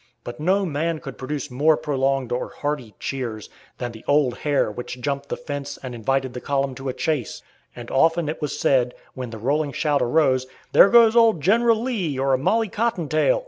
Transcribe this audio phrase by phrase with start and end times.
[0.23, 4.99] But no man could produce more prolonged or hearty cheers than the "old hare" which
[4.99, 7.43] jumped the fence and invited the column to a chase;
[7.75, 12.17] and often it was said, when the rolling shout arose: "There goes old General Lee
[12.17, 13.39] or a Molly Cotton Tail!"